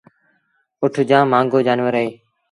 اُٺ 0.81 0.93
جآم 1.09 1.25
مآݩگو 1.31 1.59
جآنور 1.65 1.93
اهي 1.99 2.07